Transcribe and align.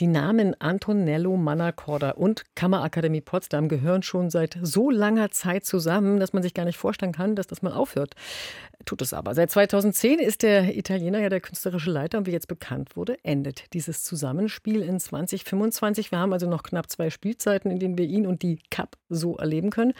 Die 0.00 0.06
Namen 0.06 0.58
Antonello 0.58 1.36
Mannacorda 1.36 2.12
und 2.12 2.44
Kammerakademie 2.54 3.20
Potsdam 3.20 3.68
gehören 3.68 4.02
schon 4.02 4.30
seit 4.30 4.56
so 4.62 4.88
langer 4.90 5.30
Zeit 5.30 5.66
zusammen, 5.66 6.18
dass 6.18 6.32
man 6.32 6.42
sich 6.42 6.54
gar 6.54 6.64
nicht 6.64 6.78
vorstellen 6.78 7.12
kann, 7.12 7.36
dass 7.36 7.46
das 7.46 7.60
mal 7.60 7.74
aufhört. 7.74 8.14
Tut 8.86 9.02
es 9.02 9.12
aber. 9.12 9.34
Seit 9.34 9.50
2010 9.50 10.18
ist 10.18 10.42
der 10.42 10.74
Italiener 10.74 11.18
ja 11.18 11.28
der 11.28 11.42
künstlerische 11.42 11.90
Leiter 11.90 12.16
und 12.16 12.26
wie 12.26 12.30
jetzt 12.30 12.48
bekannt 12.48 12.96
wurde, 12.96 13.22
endet 13.24 13.74
dieses 13.74 14.02
Zusammenspiel 14.02 14.80
in 14.80 14.98
2025. 14.98 16.10
Wir 16.10 16.18
haben 16.18 16.32
also 16.32 16.48
noch 16.48 16.62
knapp 16.62 16.88
zwei 16.88 17.10
Spielzeiten, 17.10 17.70
in 17.70 17.78
denen 17.78 17.98
wir 17.98 18.06
ihn 18.06 18.26
und 18.26 18.40
die 18.40 18.58
Cup 18.70 18.96
so 19.10 19.36
erleben 19.36 19.68
können. 19.68 19.92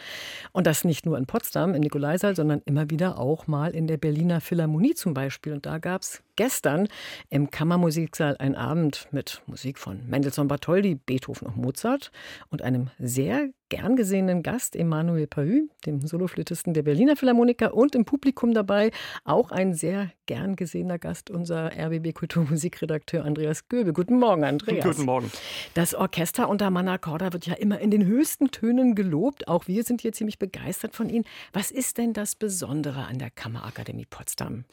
Und 0.53 0.67
das 0.67 0.82
nicht 0.82 1.05
nur 1.05 1.19
in 1.19 1.27
Potsdam, 1.27 1.75
im 1.75 1.82
Nikolaisaal, 1.82 2.35
sondern 2.35 2.62
immer 2.64 2.89
wieder 2.89 3.19
auch 3.19 3.46
mal 3.46 3.73
in 3.73 3.87
der 3.87 3.98
Berliner 3.98 4.41
Philharmonie 4.41 4.95
zum 4.95 5.12
Beispiel. 5.12 5.53
Und 5.53 5.67
da 5.67 5.77
gab 5.77 6.01
es 6.01 6.23
gestern 6.41 6.88
im 7.29 7.50
Kammermusiksaal 7.50 8.38
ein 8.38 8.54
Abend 8.54 9.09
mit 9.11 9.43
Musik 9.45 9.79
von 9.79 10.09
Mendelssohn 10.09 10.48
Bartholdy, 10.48 10.95
Beethoven 10.95 11.46
und 11.46 11.59
Mozart 11.59 12.11
und 12.49 12.63
einem 12.63 12.89
sehr 12.99 13.50
gern 13.70 13.96
gesehenen 13.96 14.42
Gast, 14.42 14.76
Emmanuel 14.76 15.26
Pahü, 15.26 15.68
dem 15.86 16.00
Soloflötisten 16.06 16.74
der 16.74 16.82
Berliner 16.82 17.16
Philharmoniker 17.16 17.72
und 17.72 17.94
im 17.94 18.04
Publikum 18.04 18.52
dabei 18.52 18.90
auch 19.24 19.50
ein 19.52 19.72
sehr 19.72 20.10
gern 20.26 20.56
gesehener 20.56 20.98
Gast, 20.98 21.30
unser 21.30 21.70
RBB 21.76 22.12
Kulturmusikredakteur 22.12 23.24
Andreas 23.24 23.68
Göbel. 23.68 23.93
Guten 23.93 24.18
Morgen, 24.18 24.44
Andreas. 24.44 24.84
Guten 24.84 25.04
Morgen. 25.04 25.30
Das 25.74 25.94
Orchester 25.94 26.48
unter 26.48 26.70
Manaccorda 26.70 27.32
wird 27.32 27.46
ja 27.46 27.54
immer 27.54 27.79
in 27.80 27.90
den 27.90 28.04
höchsten 28.04 28.50
Tönen 28.50 28.94
gelobt. 28.94 29.48
Auch 29.48 29.68
wir 29.68 29.84
sind 29.84 30.00
hier 30.02 30.12
ziemlich 30.12 30.38
begeistert 30.38 30.94
von 30.94 31.08
Ihnen. 31.08 31.24
Was 31.52 31.71
ist 31.71 31.98
denn 31.98 32.12
das 32.12 32.34
Besondere 32.34 33.06
an 33.06 33.18
der 33.18 33.30
Kammerakademie 33.30 34.06
Potsdam? 34.06 34.64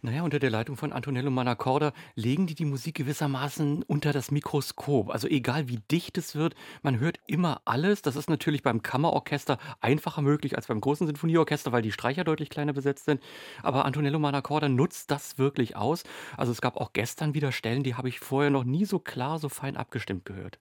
Naja, 0.00 0.22
unter 0.22 0.38
der 0.38 0.50
Leitung 0.50 0.76
von 0.76 0.92
Antonello 0.92 1.30
Manaccorda 1.30 1.92
legen 2.14 2.46
die 2.46 2.54
die 2.54 2.64
Musik 2.64 2.94
gewissermaßen 2.94 3.82
unter 3.82 4.12
das 4.12 4.30
Mikroskop. 4.30 5.10
Also 5.10 5.26
egal 5.26 5.68
wie 5.68 5.80
dicht 5.90 6.18
es 6.18 6.36
wird, 6.36 6.54
man 6.82 7.00
hört 7.00 7.18
immer 7.26 7.60
alles. 7.64 8.02
Das 8.02 8.14
ist 8.14 8.30
natürlich 8.30 8.43
natürlich 8.44 8.62
beim 8.62 8.82
Kammerorchester 8.82 9.56
einfacher 9.80 10.20
möglich 10.20 10.54
als 10.54 10.66
beim 10.66 10.78
großen 10.78 11.06
Sinfonieorchester, 11.06 11.72
weil 11.72 11.80
die 11.80 11.92
Streicher 11.92 12.24
deutlich 12.24 12.50
kleiner 12.50 12.74
besetzt 12.74 13.06
sind. 13.06 13.22
Aber 13.62 13.86
Antonello 13.86 14.18
Manacorda 14.18 14.68
nutzt 14.68 15.10
das 15.10 15.38
wirklich 15.38 15.76
aus. 15.76 16.02
Also 16.36 16.52
es 16.52 16.60
gab 16.60 16.76
auch 16.76 16.92
gestern 16.92 17.32
wieder 17.32 17.52
Stellen, 17.52 17.84
die 17.84 17.94
habe 17.94 18.10
ich 18.10 18.20
vorher 18.20 18.50
noch 18.50 18.64
nie 18.64 18.84
so 18.84 18.98
klar, 18.98 19.38
so 19.38 19.48
fein 19.48 19.78
abgestimmt 19.78 20.26
gehört. 20.26 20.58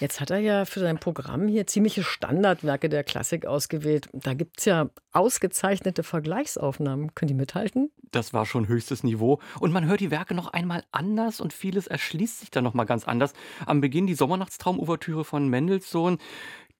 Jetzt 0.00 0.20
hat 0.20 0.30
er 0.30 0.38
ja 0.38 0.64
für 0.64 0.80
sein 0.80 0.98
Programm 0.98 1.46
hier 1.46 1.68
ziemliche 1.68 2.02
Standardwerke 2.02 2.88
der 2.88 3.04
Klassik 3.04 3.46
ausgewählt. 3.46 4.08
Da 4.12 4.34
gibt 4.34 4.58
es 4.58 4.64
ja 4.64 4.90
ausgezeichnete 5.12 6.02
Vergleichsaufnahmen. 6.02 7.14
Können 7.14 7.28
die 7.28 7.34
mithalten? 7.34 7.92
Das 8.10 8.34
war 8.34 8.44
schon 8.44 8.66
höchstes 8.66 9.04
Niveau. 9.04 9.38
Und 9.60 9.72
man 9.72 9.86
hört 9.86 10.00
die 10.00 10.10
Werke 10.10 10.34
noch 10.34 10.48
einmal 10.52 10.82
anders 10.90 11.40
und 11.40 11.52
vieles 11.52 11.86
erschließt 11.86 12.40
sich 12.40 12.50
dann 12.50 12.64
noch 12.64 12.74
mal 12.74 12.84
ganz 12.84 13.06
anders. 13.06 13.34
Am 13.66 13.80
Beginn 13.80 14.08
die 14.08 14.16
Sommernachtstraum-Ouvertüre 14.16 15.24
von 15.24 15.48
Mendelssohn 15.48 16.18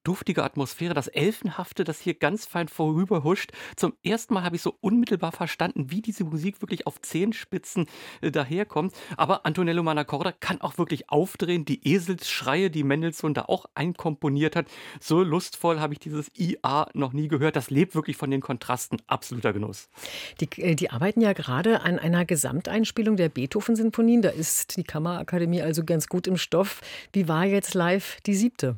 duftige 0.03 0.43
Atmosphäre, 0.43 0.93
das 0.93 1.07
Elfenhafte, 1.07 1.83
das 1.83 1.99
hier 1.99 2.13
ganz 2.13 2.45
fein 2.45 2.67
vorüberhuscht. 2.67 3.51
Zum 3.75 3.93
ersten 4.03 4.33
Mal 4.33 4.43
habe 4.43 4.55
ich 4.55 4.61
so 4.61 4.75
unmittelbar 4.81 5.31
verstanden, 5.31 5.91
wie 5.91 6.01
diese 6.01 6.23
Musik 6.23 6.61
wirklich 6.61 6.87
auf 6.87 7.01
Zehenspitzen 7.01 7.85
äh, 8.21 8.31
daherkommt. 8.31 8.93
Aber 9.17 9.45
Antonello 9.45 9.83
Manacorda 9.83 10.31
kann 10.31 10.61
auch 10.61 10.77
wirklich 10.77 11.09
aufdrehen. 11.09 11.65
Die 11.65 11.87
Eselsschreie, 11.87 12.69
die 12.69 12.83
Mendelssohn 12.83 13.33
da 13.33 13.43
auch 13.43 13.65
einkomponiert 13.75 14.55
hat. 14.55 14.67
So 14.99 15.21
lustvoll 15.21 15.79
habe 15.79 15.93
ich 15.93 15.99
dieses 15.99 16.31
IA 16.37 16.87
noch 16.93 17.13
nie 17.13 17.27
gehört. 17.27 17.55
Das 17.55 17.69
lebt 17.69 17.95
wirklich 17.95 18.17
von 18.17 18.31
den 18.31 18.41
Kontrasten. 18.41 19.01
Absoluter 19.07 19.53
Genuss. 19.53 19.89
Die, 20.39 20.61
äh, 20.61 20.75
die 20.75 20.89
arbeiten 20.89 21.21
ja 21.21 21.33
gerade 21.33 21.81
an 21.81 21.99
einer 21.99 22.25
Gesamteinspielung 22.25 23.17
der 23.17 23.29
Beethoven-Sinfonien. 23.29 24.21
Da 24.21 24.29
ist 24.29 24.77
die 24.77 24.83
Kammerakademie 24.83 25.61
also 25.61 25.83
ganz 25.83 26.07
gut 26.07 26.27
im 26.27 26.37
Stoff. 26.37 26.81
Wie 27.13 27.27
war 27.27 27.45
jetzt 27.45 27.73
live 27.73 28.19
die 28.25 28.33
siebte? 28.33 28.77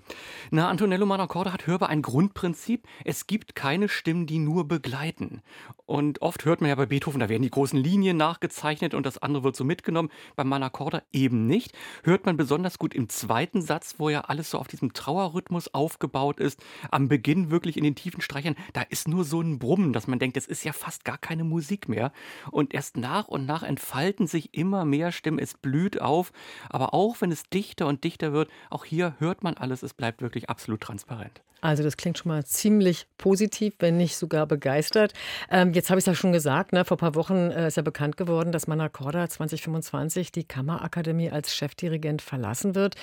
Na, 0.51 0.69
Antonello 0.69 1.05
Roman 1.13 1.25
Akkorde 1.25 1.53
hat 1.53 1.67
hörbar 1.67 1.89
ein 1.89 2.01
Grundprinzip. 2.01 2.87
Es 3.05 3.27
gibt 3.27 3.53
keine 3.53 3.87
Stimmen, 3.87 4.25
die 4.25 4.39
nur 4.39 4.67
begleiten. 4.67 5.43
Und 5.85 6.23
oft 6.23 6.43
hört 6.43 6.59
man 6.59 6.71
ja 6.71 6.75
bei 6.75 6.87
Beethoven, 6.87 7.19
da 7.19 7.29
werden 7.29 7.43
die 7.43 7.51
großen 7.51 7.77
Linien 7.77 8.17
nachgezeichnet 8.17 8.95
und 8.95 9.05
das 9.05 9.19
andere 9.19 9.43
wird 9.43 9.55
so 9.55 9.63
mitgenommen. 9.63 10.09
Beim 10.35 10.47
Manaccorda 10.47 11.03
eben 11.11 11.45
nicht. 11.45 11.73
Hört 12.01 12.25
man 12.25 12.35
besonders 12.35 12.79
gut 12.79 12.95
im 12.95 13.09
zweiten 13.09 13.61
Satz, 13.61 13.95
wo 13.99 14.09
ja 14.09 14.21
alles 14.21 14.49
so 14.49 14.57
auf 14.57 14.67
diesem 14.67 14.93
Trauerrhythmus 14.93 15.71
aufgebaut 15.75 16.39
ist. 16.39 16.59
Am 16.89 17.09
Beginn 17.09 17.51
wirklich 17.51 17.77
in 17.77 17.83
den 17.83 17.93
tiefen 17.93 18.21
Streichern, 18.21 18.55
da 18.71 18.81
ist 18.81 19.07
nur 19.07 19.23
so 19.23 19.39
ein 19.39 19.59
Brummen, 19.59 19.93
dass 19.93 20.07
man 20.07 20.17
denkt, 20.17 20.35
es 20.35 20.47
ist 20.47 20.63
ja 20.63 20.73
fast 20.73 21.05
gar 21.05 21.19
keine 21.19 21.43
Musik 21.43 21.89
mehr. 21.89 22.11
Und 22.49 22.73
erst 22.73 22.97
nach 22.97 23.27
und 23.27 23.45
nach 23.45 23.61
entfalten 23.61 24.25
sich 24.25 24.55
immer 24.55 24.83
mehr 24.83 25.11
Stimmen. 25.11 25.37
Es 25.37 25.53
blüht 25.53 26.01
auf. 26.01 26.31
Aber 26.69 26.95
auch 26.95 27.21
wenn 27.21 27.31
es 27.31 27.43
dichter 27.43 27.85
und 27.85 28.03
dichter 28.03 28.33
wird, 28.33 28.49
auch 28.71 28.83
hier 28.83 29.13
hört 29.19 29.43
man 29.43 29.57
alles. 29.57 29.83
Es 29.83 29.93
bleibt 29.93 30.23
wirklich 30.23 30.49
absolut 30.49 30.81
transparent 30.81 31.02
transparent. 31.07 31.39
Also 31.63 31.81
das 31.81 31.95
klingt 31.95 32.17
schon 32.17 32.29
mal 32.29 32.43
ziemlich 32.45 33.07
positiv, 33.17 33.75
wenn 33.79 33.95
nicht 33.95 34.17
sogar 34.17 34.45
begeistert. 34.45 35.13
Ähm, 35.49 35.71
jetzt 35.71 35.89
habe 35.89 35.97
ich 35.97 36.03
es 36.03 36.07
ja 36.07 36.13
schon 36.13 36.33
gesagt, 36.33 36.73
ne, 36.73 36.83
vor 36.83 36.97
ein 36.97 36.99
paar 36.99 37.15
Wochen 37.15 37.51
äh, 37.51 37.69
ist 37.69 37.77
ja 37.77 37.83
bekannt 37.83 38.17
geworden, 38.17 38.51
dass 38.51 38.67
Manacorda 38.67 39.29
2025 39.29 40.33
die 40.33 40.43
Kammerakademie 40.43 41.31
als 41.31 41.55
Chefdirigent 41.55 42.21
verlassen 42.21 42.75
wird. 42.75 42.95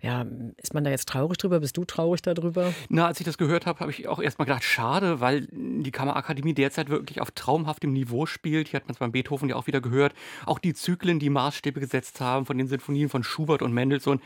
Ja, 0.00 0.24
ist 0.58 0.74
man 0.74 0.84
da 0.84 0.90
jetzt 0.90 1.08
traurig 1.08 1.38
drüber? 1.38 1.58
Bist 1.58 1.76
du 1.76 1.84
traurig 1.84 2.22
darüber? 2.22 2.72
Na, 2.88 3.08
als 3.08 3.18
ich 3.18 3.26
das 3.26 3.36
gehört 3.36 3.66
habe, 3.66 3.80
habe 3.80 3.90
ich 3.90 4.06
auch 4.06 4.22
erst 4.22 4.38
mal 4.38 4.44
gedacht, 4.44 4.62
schade, 4.62 5.20
weil 5.20 5.48
die 5.50 5.90
Kammerakademie 5.90 6.54
derzeit 6.54 6.90
wirklich 6.90 7.20
auf 7.20 7.32
traumhaftem 7.32 7.92
Niveau 7.92 8.26
spielt. 8.26 8.68
Hier 8.68 8.78
hat 8.78 8.86
man 8.86 8.92
es 8.92 9.00
beim 9.00 9.10
Beethoven 9.10 9.48
ja 9.48 9.56
auch 9.56 9.66
wieder 9.66 9.80
gehört. 9.80 10.14
Auch 10.46 10.60
die 10.60 10.74
Zyklen, 10.74 11.18
die 11.18 11.30
Maßstäbe 11.30 11.80
gesetzt 11.80 12.20
haben 12.20 12.46
von 12.46 12.58
den 12.58 12.68
Sinfonien 12.68 13.08
von 13.08 13.24
Schubert 13.24 13.60
und 13.60 13.72
Mendelssohn. 13.72 14.20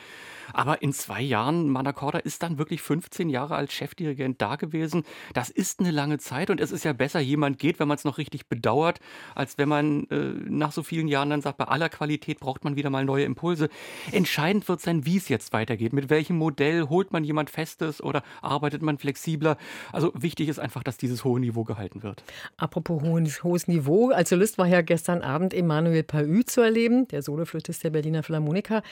Aber 0.53 0.83
in 0.83 0.93
zwei 0.93 1.21
Jahren, 1.21 1.69
Manacorda 1.69 2.19
ist 2.19 2.43
dann 2.43 2.59
wirklich 2.59 2.83
15 2.83 3.29
Jahre 3.29 3.55
als 3.55 3.78
Chefdirigent 3.79 4.41
da 4.41 4.57
gewesen. 4.57 5.05
Das 5.35 5.51
ist 5.51 5.81
eine 5.81 5.91
lange 5.91 6.19
Zeit 6.19 6.51
und 6.51 6.61
es 6.61 6.73
ist 6.73 6.85
ja 6.85 6.93
besser, 6.93 7.21
jemand 7.21 7.59
geht, 7.59 7.79
wenn 7.79 7.89
man 7.89 7.97
es 7.97 8.05
noch 8.05 8.19
richtig 8.19 8.49
bedauert, 8.49 9.01
als 9.35 9.59
wenn 9.59 9.69
man 9.69 10.05
äh, 10.11 10.33
nach 10.49 10.73
so 10.73 10.83
vielen 10.83 11.09
Jahren 11.09 11.31
dann 11.31 11.41
sagt, 11.41 11.59
bei 11.59 11.65
aller 11.65 11.89
Qualität 11.89 12.41
braucht 12.41 12.65
man 12.65 12.77
wieder 12.77 12.91
mal 12.91 13.05
neue 13.05 13.25
Impulse. 13.25 13.69
Entscheidend 14.13 14.69
wird 14.69 14.81
sein, 14.81 15.07
wie 15.07 15.17
es 15.17 15.29
jetzt 15.29 15.53
weitergeht. 15.53 15.93
Mit 15.93 16.11
welchem 16.11 16.37
Modell 16.37 16.89
holt 16.89 17.13
man 17.13 17.25
jemand 17.25 17.51
Festes 17.51 18.03
oder 18.03 18.23
arbeitet 18.43 18.83
man 18.83 18.99
flexibler? 18.99 19.57
Also 19.93 20.13
wichtig 20.15 20.49
ist 20.49 20.59
einfach, 20.59 20.83
dass 20.83 20.97
dieses 20.97 21.25
hohe 21.25 21.41
Niveau 21.41 21.65
gehalten 21.65 22.03
wird. 22.03 22.23
Apropos 22.57 23.03
hohes 23.03 23.69
Niveau, 23.69 24.11
als 24.11 24.31
Solist 24.31 24.59
war 24.59 24.67
ja 24.67 24.83
gestern 24.83 25.23
Abend 25.23 25.55
Emanuel 25.55 26.03
Paü 26.03 26.45
zu 26.45 26.61
erleben, 26.61 27.09
der 27.09 27.23
Soloflötist 27.23 27.85
der 27.85 27.91
Berliner 27.91 28.23
Philharmoniker. 28.23 28.83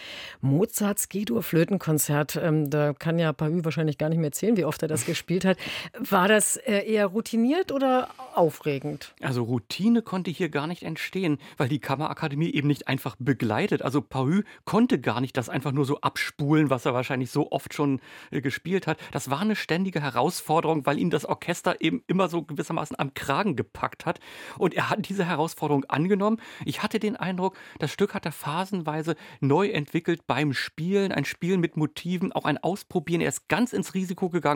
Mozarts 0.40 1.08
G-Dur-Flötenkonzert, 1.08 2.36
ähm, 2.36 2.70
da 2.70 2.92
kann 2.92 3.18
ja 3.18 3.32
Paü 3.32 3.64
wahrscheinlich 3.64 3.98
gar 3.98 4.08
nicht 4.08 4.18
mehr 4.18 4.28
erzählen, 4.28 4.56
wie 4.56 4.64
oft 4.64 4.75
er 4.82 4.88
das 4.88 5.04
gespielt 5.04 5.44
hat. 5.44 5.58
War 5.98 6.28
das 6.28 6.56
äh, 6.56 6.80
eher 6.86 7.06
routiniert 7.06 7.72
oder 7.72 8.08
aufregend? 8.34 9.14
Also 9.20 9.42
Routine 9.42 10.02
konnte 10.02 10.30
hier 10.30 10.48
gar 10.48 10.66
nicht 10.66 10.82
entstehen, 10.82 11.38
weil 11.56 11.68
die 11.68 11.78
Kammerakademie 11.78 12.50
eben 12.50 12.68
nicht 12.68 12.88
einfach 12.88 13.16
begleitet. 13.18 13.82
Also 13.82 14.00
Pahu 14.00 14.42
konnte 14.64 15.00
gar 15.00 15.20
nicht 15.20 15.36
das 15.36 15.48
einfach 15.48 15.72
nur 15.72 15.84
so 15.84 16.00
abspulen, 16.00 16.70
was 16.70 16.84
er 16.84 16.94
wahrscheinlich 16.94 17.30
so 17.30 17.50
oft 17.52 17.74
schon 17.74 18.00
äh, 18.30 18.40
gespielt 18.40 18.86
hat. 18.86 18.98
Das 19.12 19.30
war 19.30 19.40
eine 19.40 19.56
ständige 19.56 20.00
Herausforderung, 20.00 20.86
weil 20.86 20.98
ihn 20.98 21.10
das 21.10 21.24
Orchester 21.24 21.80
eben 21.80 22.02
immer 22.06 22.28
so 22.28 22.42
gewissermaßen 22.42 22.98
am 22.98 23.14
Kragen 23.14 23.56
gepackt 23.56 24.06
hat. 24.06 24.20
Und 24.58 24.74
er 24.74 24.90
hat 24.90 25.08
diese 25.08 25.24
Herausforderung 25.24 25.84
angenommen. 25.84 26.40
Ich 26.64 26.82
hatte 26.82 26.98
den 26.98 27.16
Eindruck, 27.16 27.56
das 27.78 27.92
Stück 27.92 28.14
hat 28.14 28.26
er 28.26 28.32
phasenweise 28.32 29.16
neu 29.40 29.68
entwickelt 29.68 30.26
beim 30.26 30.52
Spielen. 30.52 31.12
Ein 31.12 31.24
Spiel 31.24 31.58
mit 31.58 31.76
Motiven, 31.76 32.32
auch 32.32 32.44
ein 32.44 32.58
Ausprobieren. 32.58 33.20
Er 33.20 33.28
ist 33.28 33.48
ganz 33.48 33.72
ins 33.72 33.94
Risiko 33.94 34.30
gegangen 34.30 34.55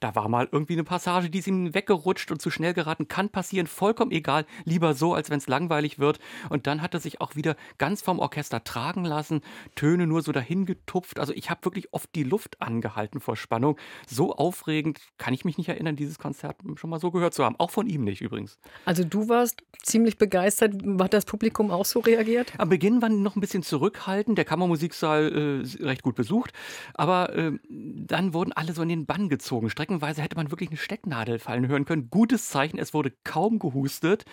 da 0.00 0.14
war 0.14 0.28
mal 0.28 0.48
irgendwie 0.50 0.72
eine 0.72 0.84
Passage, 0.84 1.30
die 1.30 1.38
ist 1.38 1.46
ihm 1.46 1.74
weggerutscht 1.74 2.30
und 2.30 2.42
zu 2.42 2.50
schnell 2.50 2.74
geraten. 2.74 3.08
Kann 3.08 3.28
passieren, 3.28 3.66
vollkommen 3.66 4.10
egal. 4.10 4.46
Lieber 4.64 4.94
so, 4.94 5.14
als 5.14 5.30
wenn 5.30 5.38
es 5.38 5.46
langweilig 5.46 5.98
wird. 5.98 6.18
Und 6.50 6.66
dann 6.66 6.82
hat 6.82 6.94
er 6.94 7.00
sich 7.00 7.20
auch 7.20 7.36
wieder 7.36 7.56
ganz 7.78 8.02
vom 8.02 8.18
Orchester 8.18 8.64
tragen 8.64 9.04
lassen, 9.04 9.42
Töne 9.74 10.06
nur 10.06 10.22
so 10.22 10.32
dahin 10.32 10.66
getupft. 10.66 11.18
Also 11.18 11.32
ich 11.32 11.50
habe 11.50 11.64
wirklich 11.64 11.92
oft 11.92 12.14
die 12.14 12.24
Luft 12.24 12.60
angehalten 12.60 13.20
vor 13.20 13.36
Spannung. 13.36 13.76
So 14.06 14.34
aufregend 14.34 15.00
kann 15.18 15.34
ich 15.34 15.44
mich 15.44 15.58
nicht 15.58 15.68
erinnern, 15.68 15.96
dieses 15.96 16.18
Konzert 16.18 16.56
schon 16.76 16.90
mal 16.90 17.00
so 17.00 17.10
gehört 17.10 17.34
zu 17.34 17.44
haben. 17.44 17.56
Auch 17.58 17.70
von 17.70 17.86
ihm 17.86 18.04
nicht 18.04 18.20
übrigens. 18.20 18.58
Also 18.84 19.04
du 19.04 19.28
warst 19.28 19.62
ziemlich 19.82 20.18
begeistert. 20.18 20.74
Hat 21.00 21.14
das 21.14 21.24
Publikum 21.24 21.70
auch 21.70 21.84
so 21.84 22.00
reagiert? 22.00 22.52
Am 22.58 22.68
Beginn 22.68 23.02
waren 23.02 23.22
noch 23.22 23.36
ein 23.36 23.40
bisschen 23.40 23.62
zurückhaltend. 23.62 24.38
Der 24.38 24.44
Kammermusiksaal 24.44 25.62
äh, 25.62 25.84
recht 25.84 26.02
gut 26.02 26.14
besucht. 26.14 26.52
Aber 26.94 27.34
äh, 27.34 27.52
dann 27.68 28.34
wurden 28.34 28.52
alle 28.52 28.72
so 28.72 28.82
in 28.82 28.88
den 28.88 29.06
Bann 29.06 29.27
gezogen. 29.28 29.70
Streckenweise 29.70 30.22
hätte 30.22 30.36
man 30.36 30.50
wirklich 30.50 30.70
eine 30.70 30.78
Stecknadel 30.78 31.38
fallen 31.38 31.68
hören 31.68 31.84
können. 31.84 32.10
Gutes 32.10 32.48
Zeichen, 32.48 32.78
es 32.78 32.94
wurde 32.94 33.12
kaum 33.24 33.58
gehustet. 33.58 34.24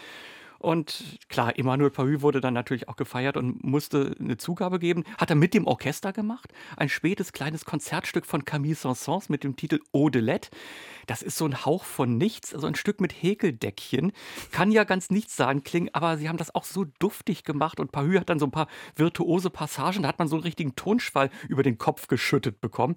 Und 0.66 1.20
klar, 1.30 1.58
Emmanuel 1.60 1.92
Pahü 1.92 2.22
wurde 2.22 2.42
dann 2.42 2.56
natürlich 2.56 2.90
auch 2.90 2.96
gefeiert 2.96 3.38
und 3.38 3.64
musste 3.64 4.16
eine 4.20 4.38
Zugabe 4.38 4.80
geben. 4.80 5.04
Hat 5.20 5.30
er 5.30 5.36
mit 5.36 5.54
dem 5.54 5.68
Orchester 5.68 6.14
gemacht. 6.14 6.52
Ein 6.78 6.90
spätes 6.90 7.34
kleines 7.34 7.66
Konzertstück 7.66 8.26
von 8.26 8.46
Camille 8.46 8.76
Saint-Saëns 8.76 9.26
mit 9.30 9.44
dem 9.44 9.56
Titel 9.56 9.80
Lait. 9.94 10.50
Das 11.06 11.22
ist 11.22 11.38
so 11.38 11.46
ein 11.46 11.66
Hauch 11.66 11.84
von 11.84 12.18
nichts, 12.18 12.54
also 12.56 12.66
ein 12.66 12.74
Stück 12.74 13.00
mit 13.00 13.12
Häkeldeckchen. 13.12 14.12
Kann 14.52 14.72
ja 14.72 14.86
ganz 14.86 15.12
nichts 15.12 15.36
sagen 15.36 15.64
klingen, 15.64 15.90
aber 15.94 16.18
sie 16.18 16.30
haben 16.30 16.38
das 16.38 16.56
auch 16.56 16.64
so 16.64 16.86
duftig 16.98 17.44
gemacht 17.44 17.80
und 17.80 17.92
Pahü 17.92 18.18
hat 18.18 18.30
dann 18.30 18.40
so 18.40 18.48
ein 18.48 18.52
paar 18.52 18.68
virtuose 18.96 19.52
Passagen, 19.52 20.02
da 20.02 20.10
hat 20.10 20.18
man 20.18 20.28
so 20.28 20.36
einen 20.36 20.44
richtigen 20.44 20.76
Tonschwall 20.76 21.30
über 21.48 21.62
den 21.62 21.78
Kopf 21.78 22.08
geschüttet 22.08 22.60
bekommen 22.60 22.96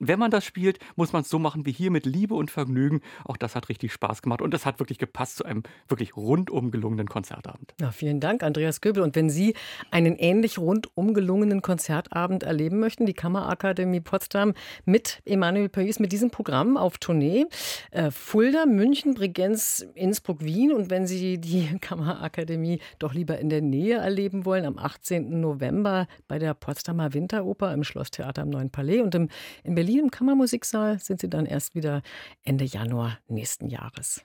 wenn 0.00 0.18
man 0.18 0.30
das 0.30 0.44
spielt, 0.44 0.78
muss 0.96 1.12
man 1.12 1.22
es 1.22 1.28
so 1.28 1.38
machen 1.38 1.66
wie 1.66 1.72
hier 1.72 1.90
mit 1.90 2.06
Liebe 2.06 2.34
und 2.34 2.50
Vergnügen. 2.50 3.02
Auch 3.24 3.36
das 3.36 3.54
hat 3.54 3.68
richtig 3.68 3.92
Spaß 3.92 4.22
gemacht 4.22 4.40
und 4.40 4.52
das 4.52 4.64
hat 4.64 4.80
wirklich 4.80 4.98
gepasst 4.98 5.36
zu 5.36 5.44
einem 5.44 5.62
wirklich 5.88 6.16
rundum 6.16 6.70
gelungenen 6.70 7.06
Konzertabend. 7.06 7.74
Ja, 7.80 7.92
vielen 7.92 8.18
Dank, 8.18 8.42
Andreas 8.42 8.80
Göbel. 8.80 9.02
Und 9.02 9.14
wenn 9.14 9.28
Sie 9.28 9.54
einen 9.90 10.16
ähnlich 10.16 10.58
rundum 10.58 11.12
gelungenen 11.12 11.60
Konzertabend 11.60 12.42
erleben 12.42 12.80
möchten, 12.80 13.04
die 13.04 13.12
Kammerakademie 13.12 14.00
Potsdam 14.00 14.54
mit 14.86 15.20
Emanuel 15.26 15.68
Payus 15.68 15.98
mit 15.98 16.12
diesem 16.12 16.30
Programm 16.30 16.78
auf 16.78 16.96
Tournee. 16.96 17.44
Äh, 17.90 18.10
Fulda, 18.10 18.64
München, 18.64 19.14
Bregenz, 19.14 19.86
Innsbruck, 19.94 20.42
Wien. 20.42 20.72
Und 20.72 20.88
wenn 20.88 21.06
Sie 21.06 21.38
die 21.38 21.78
Kammerakademie 21.80 22.80
doch 22.98 23.12
lieber 23.12 23.38
in 23.38 23.50
der 23.50 23.60
Nähe 23.60 23.98
erleben 23.98 24.46
wollen, 24.46 24.64
am 24.64 24.78
18. 24.78 25.40
November 25.40 26.06
bei 26.26 26.38
der 26.38 26.54
Potsdamer 26.54 27.12
Winteroper 27.12 27.74
im 27.74 27.84
Schlosstheater 27.84 28.40
am 28.40 28.48
Neuen 28.48 28.70
Palais 28.70 29.02
und 29.02 29.14
im, 29.14 29.28
in 29.62 29.74
Berlin 29.74 29.89
Berlin 29.90 30.04
im 30.04 30.10
Kammermusiksaal 30.12 31.00
sind 31.00 31.20
sie 31.20 31.28
dann 31.28 31.46
erst 31.46 31.74
wieder 31.74 32.02
Ende 32.44 32.64
Januar 32.64 33.18
nächsten 33.26 33.68
Jahres. 33.68 34.24